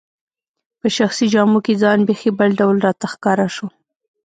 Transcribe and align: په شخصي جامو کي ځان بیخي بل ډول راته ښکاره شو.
په 0.79 0.87
شخصي 0.97 1.25
جامو 1.33 1.59
کي 1.65 1.73
ځان 1.83 1.99
بیخي 2.07 2.29
بل 2.39 2.49
ډول 2.59 2.77
راته 2.85 3.05
ښکاره 3.13 3.47
شو. 3.55 3.67